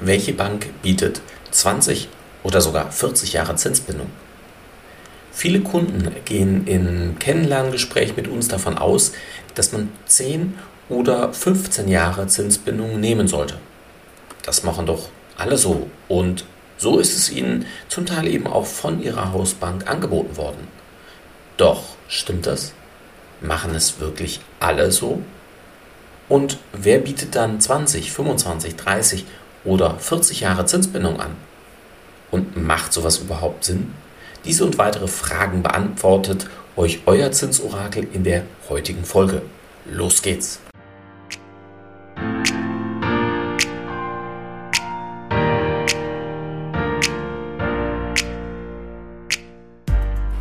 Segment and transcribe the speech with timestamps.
[0.00, 2.08] Welche Bank bietet 20
[2.42, 4.10] oder sogar 40 Jahre Zinsbindung?
[5.32, 9.12] Viele Kunden gehen im Kennenlerngespräch mit uns davon aus,
[9.54, 13.54] dass man 10 oder 15 Jahre Zinsbindung nehmen sollte.
[14.44, 16.44] Das machen doch alle so und
[16.78, 20.68] so ist es ihnen zum Teil eben auch von ihrer Hausbank angeboten worden.
[21.56, 22.74] Doch, stimmt das?
[23.40, 25.22] Machen es wirklich alle so?
[26.28, 29.24] Und wer bietet dann 20, 25, 30
[29.66, 31.32] oder 40 Jahre Zinsbindung an?
[32.30, 33.92] Und macht sowas überhaupt Sinn?
[34.44, 39.42] Diese und weitere Fragen beantwortet euch euer Zinsorakel in der heutigen Folge.
[39.84, 40.60] Los geht's!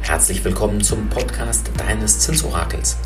[0.01, 2.97] Herzlich willkommen zum Podcast deines Zinsorakels.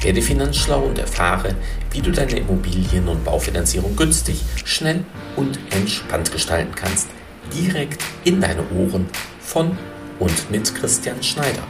[0.00, 1.54] Werde finanzschlau und erfahre,
[1.90, 5.04] wie du deine Immobilien- und Baufinanzierung günstig, schnell
[5.36, 7.08] und entspannt gestalten kannst,
[7.52, 9.06] direkt in deine Ohren
[9.40, 9.76] von
[10.18, 11.62] und mit Christian Schneider,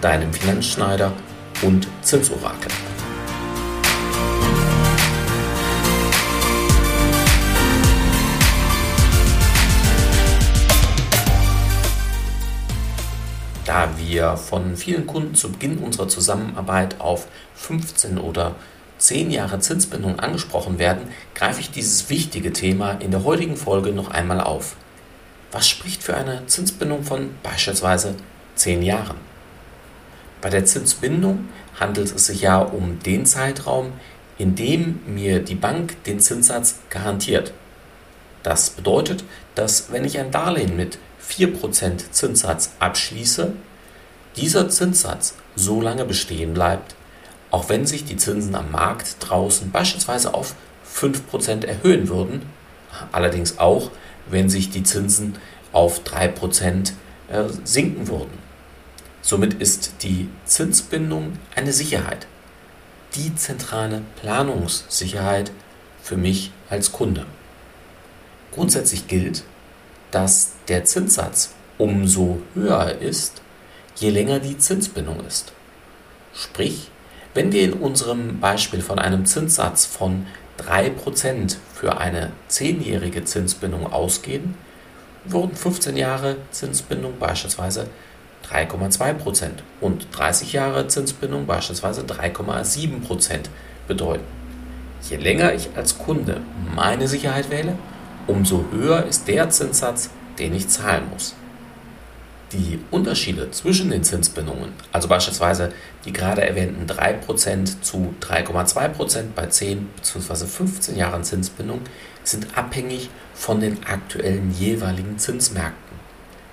[0.00, 1.12] deinem Finanzschneider
[1.62, 2.70] und Zinsorakel.
[13.72, 18.54] Da wir von vielen Kunden zu Beginn unserer Zusammenarbeit auf 15 oder
[18.98, 24.10] 10 Jahre Zinsbindung angesprochen werden, greife ich dieses wichtige Thema in der heutigen Folge noch
[24.10, 24.76] einmal auf.
[25.52, 28.14] Was spricht für eine Zinsbindung von beispielsweise
[28.56, 29.16] 10 Jahren?
[30.42, 31.48] Bei der Zinsbindung
[31.80, 33.94] handelt es sich ja um den Zeitraum,
[34.36, 37.54] in dem mir die Bank den Zinssatz garantiert.
[38.42, 43.52] Das bedeutet, dass wenn ich ein Darlehen mit 4% Zinssatz abschließe,
[44.36, 46.94] dieser Zinssatz so lange bestehen bleibt,
[47.50, 50.54] auch wenn sich die Zinsen am Markt draußen beispielsweise auf
[50.94, 52.42] 5% erhöhen würden,
[53.12, 53.90] allerdings auch,
[54.28, 55.36] wenn sich die Zinsen
[55.72, 56.92] auf 3%
[57.28, 58.38] äh, sinken würden.
[59.20, 62.26] Somit ist die Zinsbindung eine Sicherheit,
[63.14, 65.52] die zentrale Planungssicherheit
[66.02, 67.26] für mich als Kunde.
[68.52, 69.44] Grundsätzlich gilt,
[70.12, 73.42] dass der Zinssatz umso höher ist,
[73.96, 75.52] je länger die Zinsbindung ist.
[76.34, 76.88] Sprich,
[77.34, 80.26] wenn wir in unserem Beispiel von einem Zinssatz von
[80.58, 84.54] 3% für eine 10-jährige Zinsbindung ausgehen,
[85.24, 87.88] würden 15 Jahre Zinsbindung beispielsweise
[88.50, 89.50] 3,2%
[89.80, 93.44] und 30 Jahre Zinsbindung beispielsweise 3,7%
[93.88, 94.24] bedeuten.
[95.08, 96.40] Je länger ich als Kunde
[96.74, 97.76] meine Sicherheit wähle,
[98.26, 101.34] umso höher ist der Zinssatz, den ich zahlen muss.
[102.52, 105.72] Die Unterschiede zwischen den Zinsbindungen, also beispielsweise
[106.04, 110.46] die gerade erwähnten 3% zu 3,2% bei 10 bzw.
[110.46, 111.80] 15 Jahren Zinsbindung,
[112.24, 115.96] sind abhängig von den aktuellen jeweiligen Zinsmärkten.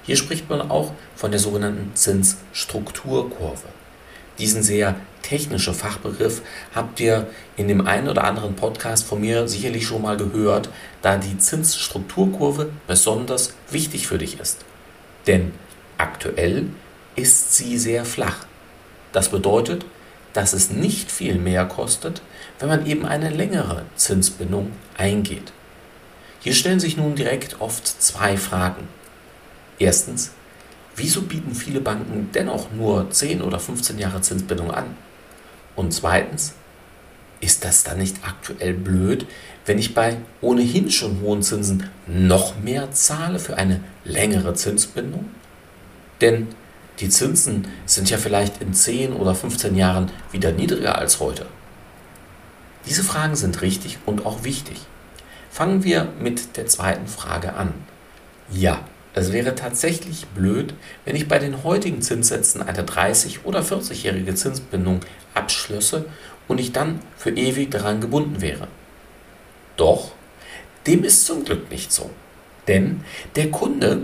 [0.03, 3.67] Hier spricht man auch von der sogenannten Zinsstrukturkurve.
[4.39, 6.41] Diesen sehr technischen Fachbegriff
[6.73, 7.27] habt ihr
[7.57, 10.69] in dem einen oder anderen Podcast von mir sicherlich schon mal gehört,
[11.01, 14.59] da die Zinsstrukturkurve besonders wichtig für dich ist.
[15.27, 15.51] Denn
[15.97, 16.67] aktuell
[17.15, 18.45] ist sie sehr flach.
[19.11, 19.85] Das bedeutet,
[20.33, 22.21] dass es nicht viel mehr kostet,
[22.59, 25.51] wenn man eben eine längere Zinsbindung eingeht.
[26.39, 28.87] Hier stellen sich nun direkt oft zwei Fragen.
[29.79, 30.31] Erstens,
[30.99, 34.97] Wieso bieten viele Banken dennoch nur 10 oder 15 Jahre Zinsbindung an?
[35.77, 36.55] Und zweitens,
[37.39, 39.25] ist das dann nicht aktuell blöd,
[39.65, 45.29] wenn ich bei ohnehin schon hohen Zinsen noch mehr zahle für eine längere Zinsbindung?
[46.19, 46.49] Denn
[46.99, 51.45] die Zinsen sind ja vielleicht in 10 oder 15 Jahren wieder niedriger als heute.
[52.87, 54.77] Diese Fragen sind richtig und auch wichtig.
[55.49, 57.73] Fangen wir mit der zweiten Frage an.
[58.51, 58.83] Ja,
[59.19, 60.73] es wäre tatsächlich blöd,
[61.05, 65.01] wenn ich bei den heutigen Zinssätzen eine 30- oder 40-jährige Zinsbindung
[65.33, 66.05] abschlösse
[66.47, 68.67] und ich dann für ewig daran gebunden wäre.
[69.77, 70.11] Doch,
[70.87, 72.09] dem ist zum Glück nicht so.
[72.67, 73.03] Denn
[73.35, 74.03] der Kunde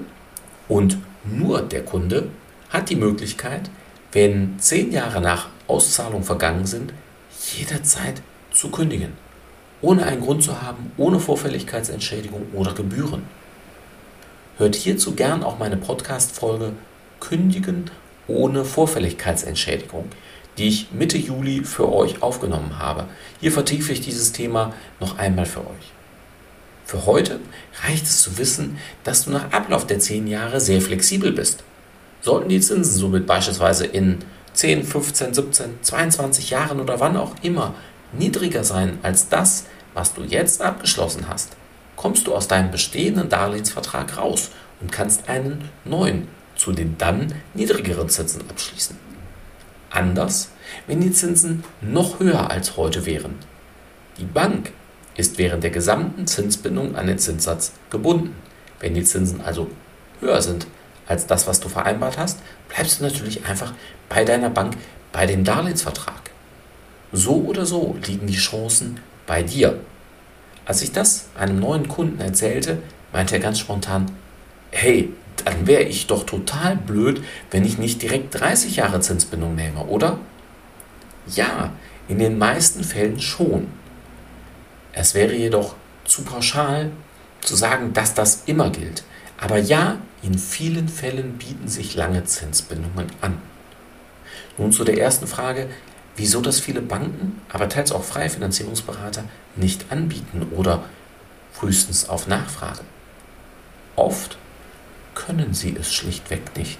[0.67, 2.29] und nur der Kunde
[2.69, 3.69] hat die Möglichkeit,
[4.11, 6.93] wenn zehn Jahre nach Auszahlung vergangen sind,
[7.57, 9.13] jederzeit zu kündigen.
[9.81, 13.23] Ohne einen Grund zu haben, ohne Vorfälligkeitsentschädigung oder Gebühren.
[14.57, 16.71] Hört hierzu gern auch meine Podcast-Folge
[17.19, 17.91] Kündigen
[18.25, 20.05] ohne Vorfälligkeitsentschädigung,
[20.57, 23.07] die ich Mitte Juli für euch aufgenommen habe.
[23.41, 25.91] Hier vertiefe ich dieses Thema noch einmal für euch.
[26.85, 27.41] Für heute
[27.83, 31.65] reicht es zu wissen, dass du nach Ablauf der 10 Jahre sehr flexibel bist.
[32.21, 34.19] Sollten die Zinsen somit beispielsweise in
[34.53, 37.75] 10, 15, 17, 22 Jahren oder wann auch immer
[38.13, 41.57] niedriger sein als das, was du jetzt abgeschlossen hast,
[42.05, 48.09] kommst du aus deinem bestehenden Darlehensvertrag raus und kannst einen neuen zu den dann niedrigeren
[48.09, 48.95] Zinsen abschließen.
[49.89, 50.49] Anders,
[50.85, 53.33] wenn die Zinsen noch höher als heute wären.
[54.19, 54.71] Die Bank
[55.17, 58.35] ist während der gesamten Zinsbindung an den Zinssatz gebunden.
[58.79, 59.71] Wenn die Zinsen also
[60.19, 60.67] höher sind
[61.07, 62.37] als das, was du vereinbart hast,
[62.69, 63.73] bleibst du natürlich einfach
[64.09, 64.77] bei deiner Bank,
[65.11, 66.29] bei dem Darlehensvertrag.
[67.11, 69.79] So oder so liegen die Chancen bei dir.
[70.65, 72.79] Als ich das einem neuen Kunden erzählte,
[73.13, 74.11] meinte er ganz spontan,
[74.71, 75.13] hey,
[75.43, 80.19] dann wäre ich doch total blöd, wenn ich nicht direkt 30 Jahre Zinsbindung nehme, oder?
[81.27, 81.71] Ja,
[82.07, 83.67] in den meisten Fällen schon.
[84.93, 85.75] Es wäre jedoch
[86.05, 86.91] zu pauschal
[87.41, 89.03] zu sagen, dass das immer gilt.
[89.37, 93.37] Aber ja, in vielen Fällen bieten sich lange Zinsbindungen an.
[94.57, 95.67] Nun zu der ersten Frage,
[96.15, 99.23] wieso das viele Banken, aber teils auch freie Finanzierungsberater
[99.55, 100.83] nicht anbieten oder
[101.53, 102.81] frühestens auf Nachfrage.
[103.95, 104.37] Oft
[105.13, 106.79] können sie es schlichtweg nicht.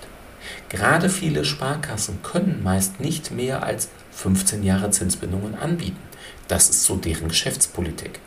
[0.69, 5.99] Gerade viele Sparkassen können meist nicht mehr als 15 Jahre Zinsbindungen anbieten.
[6.47, 8.19] Das ist so deren Geschäftspolitik.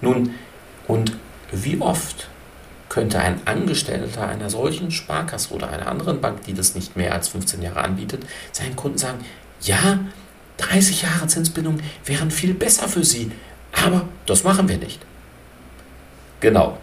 [0.00, 0.34] Nun,
[0.88, 1.16] und
[1.52, 2.28] wie oft
[2.88, 7.28] könnte ein Angestellter einer solchen Sparkasse oder einer anderen Bank, die das nicht mehr als
[7.28, 9.24] 15 Jahre anbietet, seinen Kunden sagen,
[9.62, 10.00] ja,
[10.58, 13.30] 30 Jahre Zinsbindung wären viel besser für Sie,
[13.72, 15.00] aber das machen wir nicht.
[16.40, 16.78] Genau.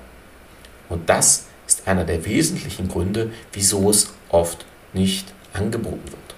[0.90, 6.36] Und das ist einer der wesentlichen Gründe, wieso es oft nicht angeboten wird.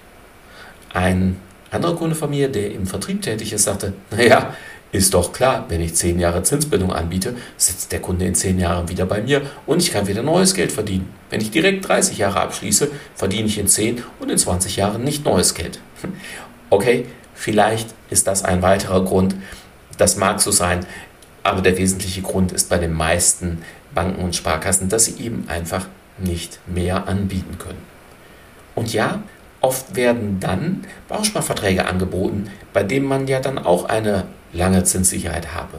[0.92, 1.40] Ein
[1.70, 4.54] anderer Kunde von mir, der im Vertrieb tätig ist, sagte, naja,
[4.92, 8.90] ist doch klar, wenn ich 10 Jahre Zinsbindung anbiete, sitzt der Kunde in 10 Jahren
[8.90, 11.08] wieder bei mir und ich kann wieder neues Geld verdienen.
[11.30, 15.24] Wenn ich direkt 30 Jahre abschließe, verdiene ich in 10 und in 20 Jahren nicht
[15.24, 15.80] neues Geld.
[16.70, 19.34] Okay, vielleicht ist das ein weiterer Grund.
[19.98, 20.86] Das mag so sein,
[21.42, 23.62] aber der wesentliche Grund ist bei den meisten
[23.94, 25.86] Banken und Sparkassen, dass sie eben einfach
[26.18, 27.82] nicht mehr anbieten können.
[28.74, 29.22] Und ja,
[29.60, 35.78] oft werden dann Bausparverträge angeboten, bei denen man ja dann auch eine lange Zinssicherheit habe.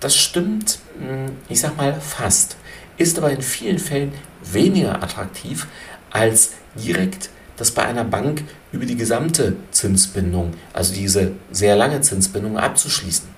[0.00, 2.56] Das stimmt, hm, ich sag mal fast,
[2.98, 4.12] ist aber in vielen Fällen
[4.42, 5.66] weniger attraktiv
[6.10, 7.30] als direkt
[7.62, 8.42] das bei einer Bank
[8.72, 13.28] über die gesamte Zinsbindung, also diese sehr lange Zinsbindung abzuschließen.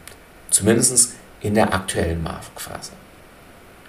[0.49, 1.13] Zumindest
[1.43, 2.93] in der aktuellen Marktphase.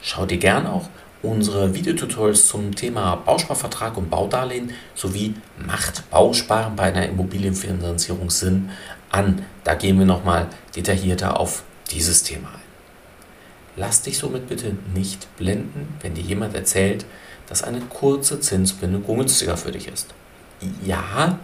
[0.02, 0.90] Schau dir gern auch
[1.22, 5.36] unsere Videotutorials zum Thema Bausparvertrag und Baudarlehen sowie
[5.66, 8.72] Macht Bausparen bei einer Immobilienfinanzierung Sinn
[9.12, 9.46] an.
[9.64, 12.62] Da gehen wir nochmal detaillierter auf dieses Thema ein.
[13.78, 17.06] Lass dich somit bitte nicht blenden, wenn dir jemand erzählt,
[17.48, 20.14] dass eine kurze Zinsbindung günstiger für dich ist.
[20.84, 21.40] Ja,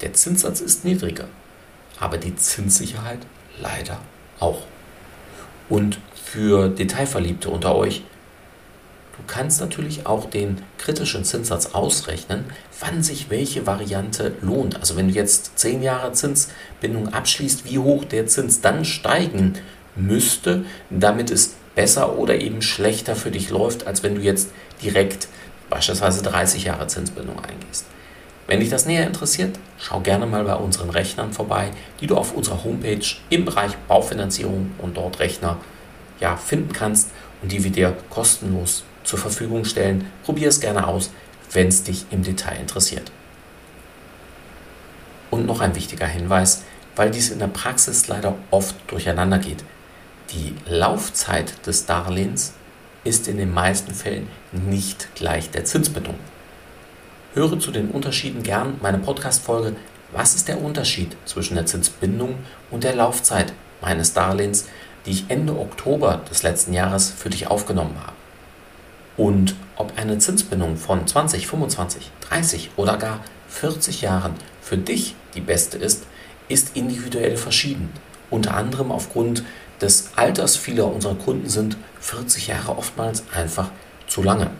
[0.00, 1.26] der Zinssatz ist niedriger,
[2.00, 3.20] aber die Zinssicherheit
[3.60, 3.98] leider
[4.40, 4.62] auch.
[5.68, 8.02] Und für Detailverliebte unter euch,
[9.16, 12.44] du kannst natürlich auch den kritischen Zinssatz ausrechnen,
[12.80, 14.76] wann sich welche Variante lohnt.
[14.76, 19.54] Also wenn du jetzt 10 Jahre Zinsbindung abschließt, wie hoch der Zins dann steigen
[19.96, 24.50] müsste, damit es besser oder eben schlechter für dich läuft, als wenn du jetzt
[24.82, 25.28] direkt
[25.70, 27.86] beispielsweise 30 Jahre Zinsbindung eingehst.
[28.46, 31.70] Wenn dich das näher interessiert, schau gerne mal bei unseren Rechnern vorbei,
[32.00, 35.58] die du auf unserer Homepage im Bereich Baufinanzierung und dort Rechner
[36.20, 37.10] ja, finden kannst
[37.42, 40.10] und die wir dir kostenlos zur Verfügung stellen.
[40.24, 41.10] Probier es gerne aus,
[41.52, 43.10] wenn es dich im Detail interessiert.
[45.30, 46.64] Und noch ein wichtiger Hinweis,
[46.96, 49.64] weil dies in der Praxis leider oft durcheinander geht.
[50.32, 52.52] Die Laufzeit des Darlehens
[53.04, 56.14] ist in den meisten Fällen nicht gleich der Zinsbindung.
[57.34, 59.74] Höre zu den Unterschieden gern meine Podcast-Folge
[60.12, 62.36] Was ist der Unterschied zwischen der Zinsbindung
[62.70, 64.68] und der Laufzeit meines Darlehens,
[65.04, 68.12] die ich Ende Oktober des letzten Jahres für dich aufgenommen habe.
[69.16, 75.40] Und ob eine Zinsbindung von 20, 25, 30 oder gar 40 Jahren für dich die
[75.40, 76.04] beste ist,
[76.46, 77.90] ist individuell verschieden.
[78.30, 79.42] Unter anderem aufgrund
[79.80, 83.72] des Alters vieler unserer Kunden sind 40 Jahre oftmals einfach
[84.06, 84.52] zu lange.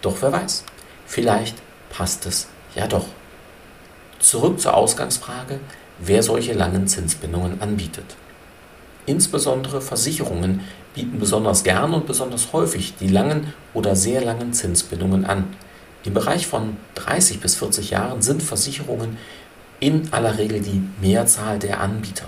[0.00, 0.64] Doch wer weiß,
[1.04, 1.56] vielleicht
[1.92, 3.06] passt es ja doch.
[4.18, 5.60] Zurück zur Ausgangsfrage,
[5.98, 8.16] wer solche langen Zinsbindungen anbietet.
[9.06, 10.60] Insbesondere Versicherungen
[10.94, 15.44] bieten besonders gern und besonders häufig die langen oder sehr langen Zinsbindungen an.
[16.04, 19.18] Im Bereich von 30 bis 40 Jahren sind Versicherungen
[19.80, 22.26] in aller Regel die Mehrzahl der Anbieter.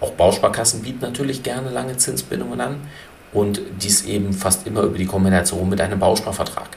[0.00, 2.76] Auch Bausparkassen bieten natürlich gerne lange Zinsbindungen an
[3.32, 6.76] und dies eben fast immer über die Kombination mit einem Bausparvertrag.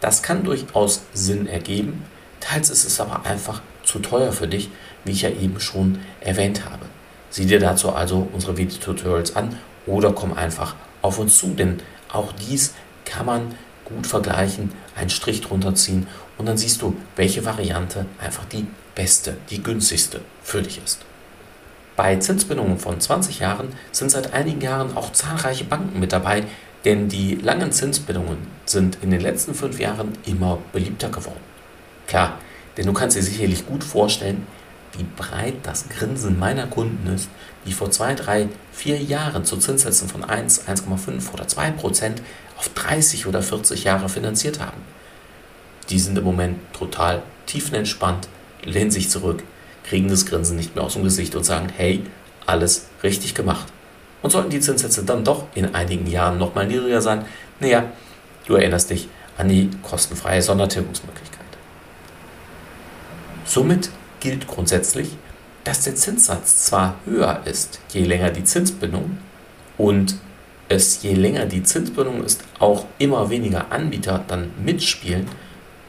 [0.00, 2.04] Das kann durchaus Sinn ergeben,
[2.40, 4.70] teils ist es aber einfach zu teuer für dich,
[5.04, 6.86] wie ich ja eben schon erwähnt habe.
[7.30, 11.80] Sieh dir dazu also unsere Videotutorials an oder komm einfach auf uns zu, denn
[12.12, 13.54] auch dies kann man
[13.84, 16.06] gut vergleichen, einen Strich drunter ziehen
[16.38, 21.00] und dann siehst du, welche Variante einfach die beste, die günstigste für dich ist.
[21.96, 26.44] Bei Zinsbindungen von 20 Jahren sind seit einigen Jahren auch zahlreiche Banken mit dabei,
[26.84, 31.40] denn die langen Zinsbindungen sind in den letzten fünf Jahren immer beliebter geworden.
[32.06, 32.38] Klar,
[32.76, 34.46] denn du kannst dir sicherlich gut vorstellen,
[34.96, 37.28] wie breit das Grinsen meiner Kunden ist,
[37.66, 42.22] die vor zwei, drei, vier Jahren zu Zinssätzen von 1, 1,5 oder 2 Prozent
[42.56, 44.80] auf 30 oder 40 Jahre finanziert haben.
[45.90, 48.28] Die sind im Moment total tiefenentspannt,
[48.64, 49.42] lehnen sich zurück,
[49.84, 52.02] kriegen das Grinsen nicht mehr aus dem Gesicht und sagen, hey,
[52.46, 53.66] alles richtig gemacht.
[54.22, 57.24] Und sollten die Zinssätze dann doch in einigen Jahren nochmal niedriger sein,
[57.58, 57.84] naja,
[58.46, 59.08] du erinnerst dich
[59.38, 61.40] an die kostenfreie Sondertilgungsmöglichkeit.
[63.44, 65.16] Somit gilt grundsätzlich,
[65.64, 69.18] dass der Zinssatz zwar höher ist, je länger die Zinsbindung
[69.78, 70.16] und
[70.68, 75.26] es je länger die Zinsbindung ist, auch immer weniger Anbieter dann mitspielen,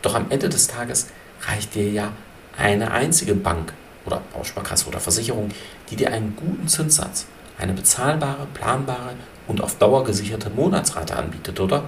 [0.02, 1.08] doch am Ende des Tages
[1.44, 2.12] reicht dir ja
[2.58, 3.74] eine einzige Bank
[4.06, 5.52] oder Bausparkasse oder Versicherung,
[5.90, 7.28] die dir einen guten Zinssatz,
[7.62, 9.14] eine bezahlbare, planbare
[9.48, 11.84] und auf Dauer gesicherte Monatsrate anbietet, oder?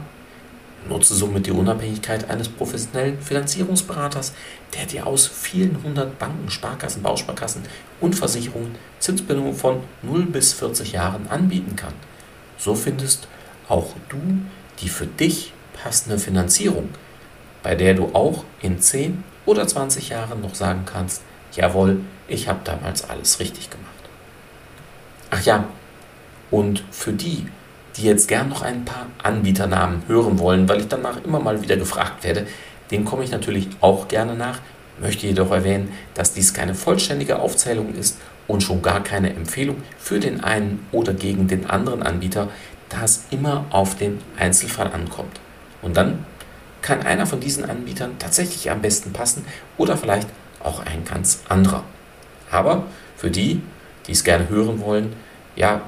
[0.87, 4.33] Nutze somit die Unabhängigkeit eines professionellen Finanzierungsberaters,
[4.73, 7.63] der dir aus vielen hundert Banken, Sparkassen, Bausparkassen
[8.01, 11.93] und Versicherungen Zinsbindungen von 0 bis 40 Jahren anbieten kann.
[12.57, 13.27] So findest
[13.69, 14.19] auch du
[14.81, 16.89] die für dich passende Finanzierung,
[17.61, 21.21] bei der du auch in 10 oder 20 Jahren noch sagen kannst,
[21.55, 23.92] jawohl, ich habe damals alles richtig gemacht.
[25.35, 25.67] Ach ja,
[26.51, 27.47] und für die,
[27.95, 31.75] die jetzt gern noch ein paar Anbieternamen hören wollen, weil ich danach immer mal wieder
[31.75, 32.45] gefragt werde,
[32.91, 34.59] den komme ich natürlich auch gerne nach,
[35.01, 40.19] möchte jedoch erwähnen, dass dies keine vollständige Aufzählung ist und schon gar keine Empfehlung für
[40.19, 42.49] den einen oder gegen den anderen Anbieter,
[42.89, 45.39] da es immer auf den Einzelfall ankommt.
[45.81, 46.27] Und dann
[46.83, 49.45] kann einer von diesen Anbietern tatsächlich am besten passen
[49.79, 50.27] oder vielleicht
[50.63, 51.83] auch ein ganz anderer.
[52.51, 52.83] Aber
[53.17, 53.63] für die,
[54.07, 55.13] die es gerne hören wollen,
[55.55, 55.81] ja,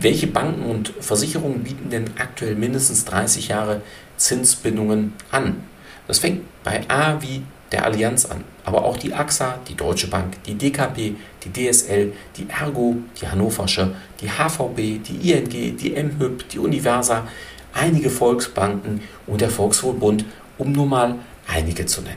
[0.00, 3.82] welche Banken und Versicherungen bieten denn aktuell mindestens 30 Jahre
[4.16, 5.62] Zinsbindungen an?
[6.06, 10.42] Das fängt bei A wie der Allianz an, aber auch die AXA, die Deutsche Bank,
[10.44, 16.58] die DKB, die DSL, die Ergo, die Hannoversche, die HVB, die ING, die MHÜB, die
[16.58, 17.28] Universa,
[17.74, 20.24] einige Volksbanken und der Volkswohlbund,
[20.56, 22.16] um nur mal einige zu nennen.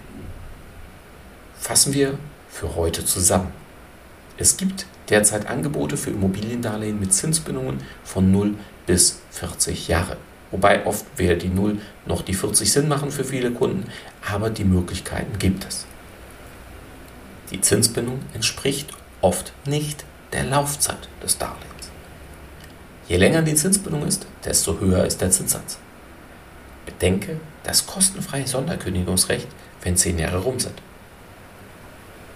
[1.60, 2.18] Fassen wir
[2.50, 3.61] für heute zusammen.
[4.42, 8.56] Es gibt derzeit Angebote für Immobiliendarlehen mit Zinsbindungen von 0
[8.88, 10.18] bis 40 Jahre.
[10.50, 13.86] Wobei oft weder die 0 noch die 40 Sinn machen für viele Kunden,
[14.28, 15.86] aber die Möglichkeiten gibt es.
[17.52, 18.90] Die Zinsbindung entspricht
[19.22, 21.92] oft nicht der Laufzeit des Darlehens.
[23.08, 25.78] Je länger die Zinsbindung ist, desto höher ist der Zinssatz.
[26.88, 29.50] Bedenke das kostenfreie Sonderkündigungsrecht,
[29.84, 30.82] wenn 10 Jahre rum sind.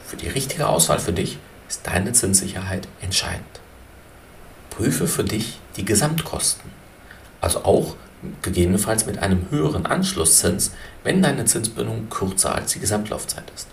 [0.06, 3.46] Für die richtige Auswahl für dich ist deine Zinssicherheit entscheidend.
[4.70, 6.70] Prüfe für dich die Gesamtkosten,
[7.42, 7.96] also auch
[8.42, 10.72] gegebenenfalls mit einem höheren Anschlusszins,
[11.04, 13.68] wenn deine Zinsbindung kürzer als die Gesamtlaufzeit ist.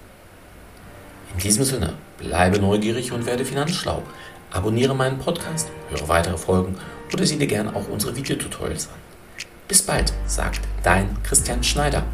[1.34, 4.02] In diesem Sinne, bleibe neugierig und werde finanzschlau.
[4.50, 6.76] Abonniere meinen Podcast, höre weitere Folgen
[7.12, 9.46] oder sieh dir gerne auch unsere Videotutorials an.
[9.66, 12.04] Bis bald, sagt dein Christian Schneider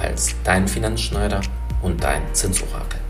[0.00, 1.40] als dein Finanzschneider
[1.82, 3.07] und dein Zinsorakel.